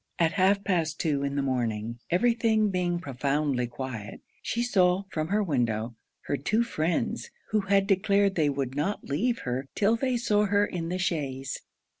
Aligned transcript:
At 0.17 0.31
half 0.31 0.63
past 0.63 0.99
two 0.99 1.21
in 1.23 1.35
the 1.35 1.43
morning, 1.43 1.99
every 2.09 2.33
thing 2.33 2.69
being 2.71 2.97
profoundly 2.97 3.67
quiet, 3.67 4.21
she 4.41 4.63
saw, 4.63 5.03
from 5.11 5.27
her 5.27 5.43
window, 5.43 5.95
her 6.21 6.37
two 6.37 6.63
friends, 6.63 7.29
who 7.51 7.59
had 7.59 7.85
declared 7.85 8.33
they 8.33 8.49
would 8.49 8.73
not 8.73 9.03
leave 9.03 9.41
her 9.45 9.67
'till 9.75 9.95
they 9.95 10.17
saw 10.17 10.47
her 10.47 10.65
in 10.65 10.89
the 10.89 10.97
chaise. 10.97 11.61